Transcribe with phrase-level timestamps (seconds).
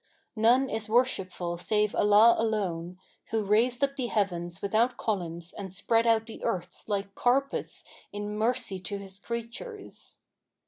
[0.35, 2.97] None is worshipful save Allah alone,
[3.29, 8.35] who raised up the heavens without columns and spread out the earths like carpets in
[8.35, 10.17] mercy to His creatures.'